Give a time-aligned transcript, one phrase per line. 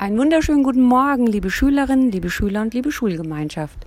[0.00, 3.78] Einen wunderschönen guten Morgen, liebe Schülerinnen, liebe Schüler und liebe Schulgemeinschaft.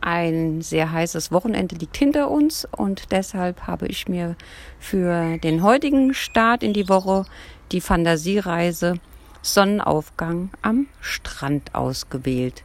[0.00, 4.34] Ein sehr heißes Wochenende liegt hinter uns und deshalb habe ich mir
[4.80, 7.26] für den heutigen Start in die Woche
[7.70, 8.98] die Fantasiereise
[9.40, 12.64] Sonnenaufgang am Strand ausgewählt.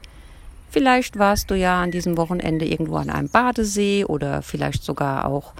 [0.71, 5.53] Vielleicht warst du ja an diesem Wochenende irgendwo an einem Badesee oder vielleicht sogar auch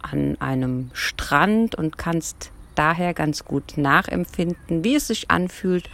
[0.00, 5.90] an einem Strand und kannst daher ganz gut nachempfinden, wie es sich anfühlt,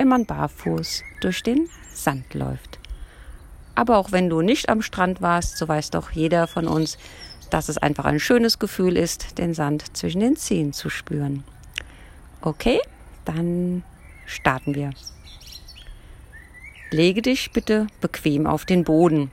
[0.00, 2.78] wenn man barfuß durch den Sand läuft.
[3.74, 6.96] Aber auch wenn du nicht am Strand warst, so weiß doch jeder von uns,
[7.50, 11.44] dass es einfach ein schönes Gefühl ist, den Sand zwischen den Zehen zu spüren.
[12.40, 12.80] Okay,
[13.26, 13.82] dann
[14.24, 14.92] starten wir.
[16.90, 19.30] Lege dich bitte bequem auf den Boden.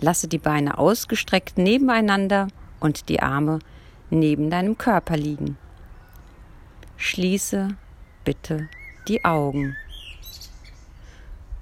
[0.00, 2.48] Lasse die Beine ausgestreckt nebeneinander
[2.80, 3.60] und die Arme
[4.10, 5.56] neben deinem Körper liegen.
[6.96, 7.76] Schließe
[8.24, 8.68] bitte
[9.08, 9.76] die Augen.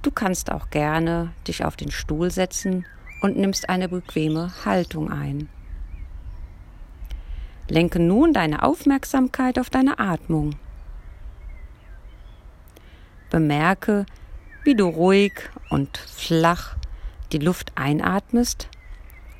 [0.02, 2.86] Du kannst auch gerne dich auf den Stuhl setzen
[3.20, 5.48] und nimmst eine bequeme Haltung ein.
[7.68, 10.56] Lenke nun deine Aufmerksamkeit auf deine Atmung.
[13.30, 14.06] Bemerke,
[14.64, 15.32] wie du ruhig
[15.68, 16.76] und flach
[17.32, 18.68] die Luft einatmest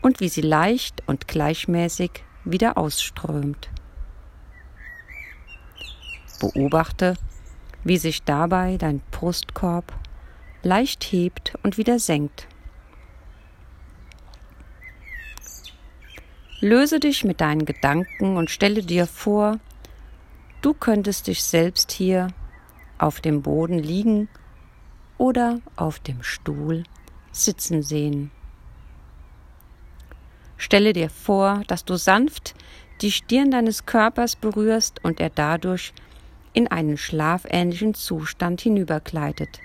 [0.00, 3.68] und wie sie leicht und gleichmäßig wieder ausströmt.
[6.40, 7.14] Beobachte,
[7.84, 9.92] wie sich dabei dein Brustkorb
[10.62, 12.48] leicht hebt und wieder senkt.
[16.60, 19.58] Löse dich mit deinen Gedanken und stelle dir vor,
[20.60, 22.28] du könntest dich selbst hier
[22.98, 24.28] auf dem Boden liegen
[25.16, 26.84] oder auf dem Stuhl
[27.32, 28.30] sitzen sehen.
[30.58, 32.54] Stelle dir vor, dass du sanft
[33.00, 35.94] die Stirn deines Körpers berührst und er dadurch
[36.52, 39.60] in einen schlafähnlichen Zustand hinübergleitet.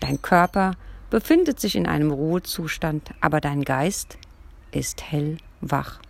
[0.00, 0.72] Dein Körper
[1.10, 4.18] befindet sich in einem Ruhezustand, aber dein Geist
[4.70, 6.00] ist hellwach.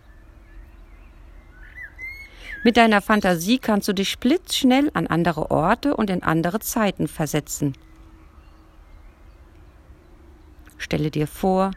[2.63, 7.73] Mit deiner Fantasie kannst du dich blitzschnell an andere Orte und in andere Zeiten versetzen.
[10.77, 11.71] Stelle dir vor,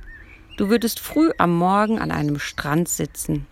[0.57, 3.47] du würdest früh am Morgen an einem Strand sitzen.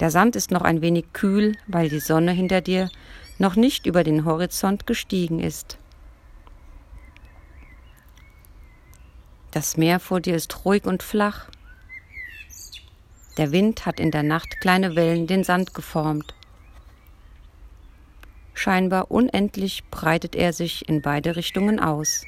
[0.00, 2.90] Der Sand ist noch ein wenig kühl, weil die Sonne hinter dir
[3.38, 5.78] noch nicht über den Horizont gestiegen ist.
[9.52, 11.48] Das Meer vor dir ist ruhig und flach.
[13.36, 16.34] Der Wind hat in der Nacht kleine Wellen den Sand geformt.
[18.52, 22.24] Scheinbar unendlich breitet er sich in beide Richtungen aus.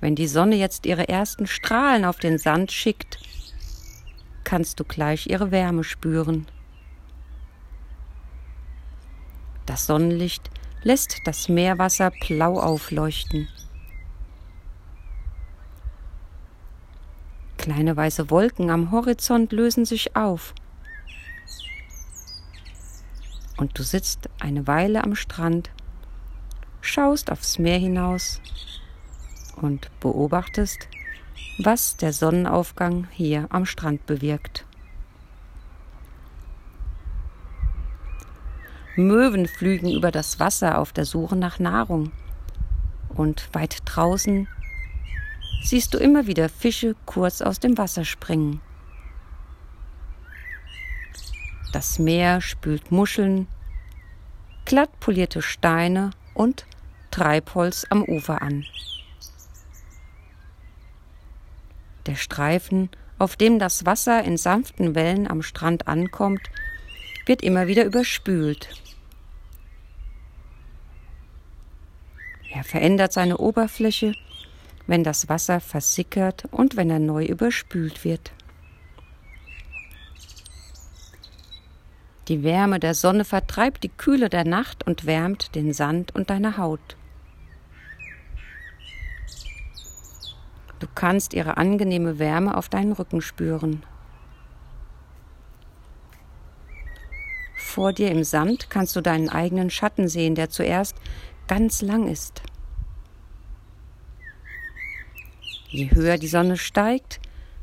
[0.00, 3.18] Wenn die Sonne jetzt ihre ersten Strahlen auf den Sand schickt,
[4.54, 6.46] kannst du gleich ihre Wärme spüren.
[9.66, 10.48] Das Sonnenlicht
[10.84, 13.48] lässt das Meerwasser blau aufleuchten.
[17.56, 20.54] Kleine weiße Wolken am Horizont lösen sich auf.
[23.56, 25.72] Und du sitzt eine Weile am Strand,
[26.80, 28.40] schaust aufs Meer hinaus
[29.56, 30.86] und beobachtest,
[31.58, 34.64] was der Sonnenaufgang hier am Strand bewirkt.
[38.96, 42.12] Möwen flügen über das Wasser auf der Suche nach Nahrung.
[43.08, 44.48] Und weit draußen
[45.62, 48.60] siehst du immer wieder Fische kurz aus dem Wasser springen.
[51.72, 53.48] Das Meer spült Muscheln,
[54.64, 56.66] glatt polierte Steine und
[57.10, 58.64] Treibholz am Ufer an.
[62.06, 66.50] Der Streifen, auf dem das Wasser in sanften Wellen am Strand ankommt,
[67.26, 68.68] wird immer wieder überspült.
[72.52, 74.14] Er verändert seine Oberfläche,
[74.86, 78.32] wenn das Wasser versickert und wenn er neu überspült wird.
[82.28, 86.56] Die Wärme der Sonne vertreibt die Kühle der Nacht und wärmt den Sand und deine
[86.56, 86.96] Haut.
[91.04, 93.82] Kannst ihre angenehme Wärme auf deinen Rücken spüren.
[97.54, 100.96] Vor dir im Sand kannst du deinen eigenen Schatten sehen, der zuerst
[101.46, 102.40] ganz lang ist.
[105.68, 107.20] Je höher die Sonne steigt,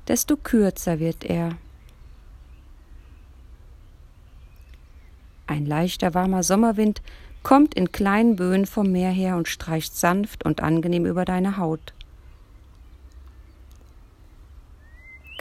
[0.07, 1.57] desto kürzer wird er.
[5.47, 7.01] Ein leichter warmer Sommerwind
[7.41, 11.95] kommt in kleinen Böen vom Meer her und streicht sanft und angenehm über deine Haut.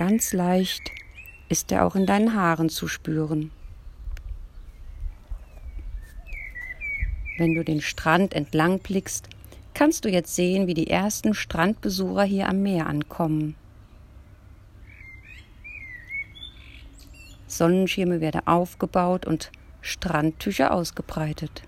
[0.00, 0.93] Ganz leicht
[1.50, 3.50] ist er auch in deinen Haaren zu spüren.
[7.37, 9.29] Wenn du den Strand entlang blickst,
[9.75, 13.56] kannst du jetzt sehen, wie die ersten Strandbesucher hier am Meer ankommen.
[17.47, 19.52] Sonnenschirme werden aufgebaut und
[19.82, 21.62] Strandtücher ausgebreitet.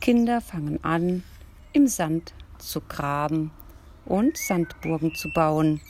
[0.00, 1.22] Kinder fangen an,
[1.72, 3.52] im Sand zu graben
[4.04, 5.80] und Sandburgen zu bauen.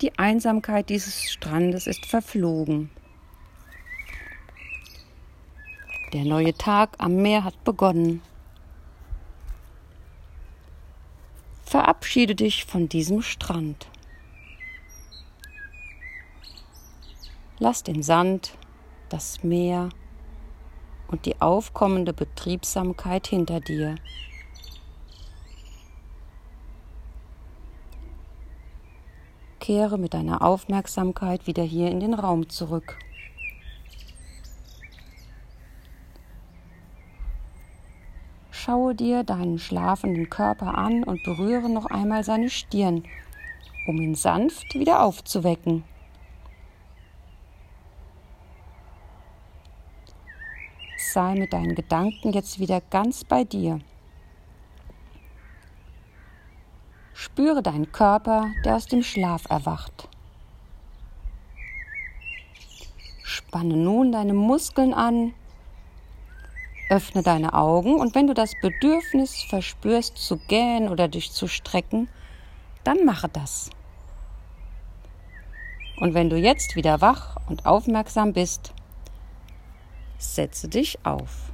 [0.00, 2.90] Die Einsamkeit dieses Strandes ist verflogen.
[6.12, 8.22] Der neue Tag am Meer hat begonnen.
[11.64, 13.88] Verabschiede dich von diesem Strand.
[17.58, 18.56] Lass den Sand,
[19.08, 19.90] das Meer
[21.08, 23.96] und die aufkommende Betriebsamkeit hinter dir.
[29.58, 32.98] Kehre mit deiner Aufmerksamkeit wieder hier in den Raum zurück.
[38.50, 43.04] Schaue dir deinen schlafenden Körper an und berühre noch einmal seine Stirn,
[43.86, 45.84] um ihn sanft wieder aufzuwecken.
[51.12, 53.80] Sei mit deinen Gedanken jetzt wieder ganz bei dir.
[57.14, 60.08] Spüre deinen Körper, der aus dem Schlaf erwacht.
[63.22, 65.34] Spanne nun deine Muskeln an
[66.90, 72.08] Öffne deine Augen und wenn du das Bedürfnis verspürst zu gähnen oder dich zu strecken,
[72.82, 73.68] dann mache das.
[76.00, 78.72] Und wenn du jetzt wieder wach und aufmerksam bist,
[80.18, 81.50] setze dich auf.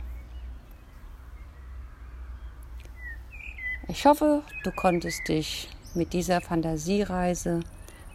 [3.89, 7.61] Ich hoffe, du konntest dich mit dieser Fantasiereise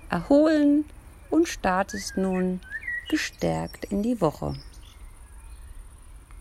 [0.10, 0.86] erholen
[1.30, 2.60] und startest nun
[3.08, 4.56] gestärkt in die Woche.